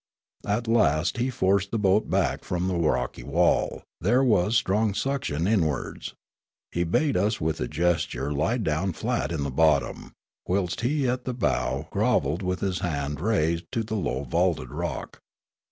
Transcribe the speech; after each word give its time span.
At 0.47 0.67
last 0.67 1.17
he 1.17 1.29
forced 1.29 1.69
the 1.69 1.77
boat 1.77 2.09
back 2.09 2.43
from 2.43 2.67
the 2.67 2.75
rocky 2.75 3.21
wall: 3.21 3.83
there 3.99 4.23
was 4.23 4.55
strong 4.55 4.95
suction 4.95 5.45
inwards. 5.45 6.15
He 6.71 6.83
bade 6.83 7.15
us 7.15 7.39
with 7.39 7.61
a 7.61 7.67
gesture 7.67 8.33
lie 8.33 8.57
down 8.57 8.93
flat 8.93 9.31
in 9.31 9.43
the 9.43 9.51
bottom, 9.51 10.13
whilst 10.47 10.81
he 10.81 11.07
at 11.07 11.25
the 11.25 11.35
bow 11.35 11.87
grov 11.91 12.23
elled 12.25 12.41
with 12.41 12.63
a 12.63 12.81
hand 12.83 13.19
raised 13.21 13.71
to 13.73 13.83
the 13.83 13.93
low 13.95 14.23
valuted 14.23 14.71
rock. 14.71 15.19